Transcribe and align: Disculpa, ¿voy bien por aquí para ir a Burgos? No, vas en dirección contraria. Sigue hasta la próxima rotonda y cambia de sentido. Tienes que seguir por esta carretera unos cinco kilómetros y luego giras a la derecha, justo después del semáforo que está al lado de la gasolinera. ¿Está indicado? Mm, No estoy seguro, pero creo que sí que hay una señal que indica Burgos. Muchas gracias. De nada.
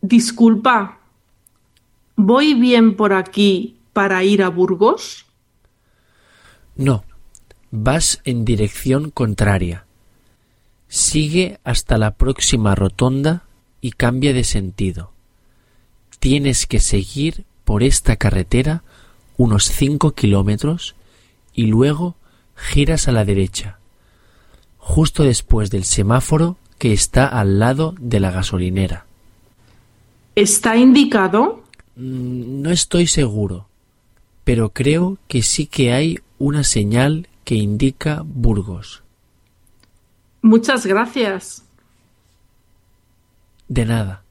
Disculpa, 0.00 0.98
¿voy 2.16 2.54
bien 2.54 2.96
por 2.96 3.12
aquí 3.12 3.76
para 3.92 4.22
ir 4.22 4.42
a 4.42 4.48
Burgos? 4.48 5.26
No, 6.76 7.04
vas 7.70 8.20
en 8.24 8.44
dirección 8.44 9.10
contraria. 9.10 9.84
Sigue 10.86 11.58
hasta 11.64 11.98
la 11.98 12.12
próxima 12.12 12.74
rotonda 12.74 13.42
y 13.80 13.90
cambia 13.90 14.32
de 14.32 14.44
sentido. 14.44 15.12
Tienes 16.20 16.66
que 16.66 16.78
seguir 16.78 17.44
por 17.64 17.82
esta 17.82 18.16
carretera 18.16 18.84
unos 19.36 19.64
cinco 19.64 20.12
kilómetros 20.12 20.94
y 21.52 21.66
luego 21.66 22.14
giras 22.54 23.08
a 23.08 23.12
la 23.12 23.24
derecha, 23.24 23.78
justo 24.78 25.24
después 25.24 25.70
del 25.70 25.84
semáforo 25.84 26.56
que 26.78 26.92
está 26.92 27.26
al 27.26 27.58
lado 27.58 27.94
de 28.00 28.20
la 28.20 28.30
gasolinera. 28.30 29.07
¿Está 30.38 30.76
indicado? 30.76 31.64
Mm, 31.96 32.62
No 32.62 32.70
estoy 32.70 33.08
seguro, 33.08 33.66
pero 34.44 34.68
creo 34.70 35.18
que 35.26 35.42
sí 35.42 35.66
que 35.66 35.92
hay 35.92 36.20
una 36.38 36.62
señal 36.62 37.26
que 37.42 37.56
indica 37.56 38.22
Burgos. 38.24 39.02
Muchas 40.40 40.86
gracias. 40.86 41.64
De 43.66 43.84
nada. 43.84 44.22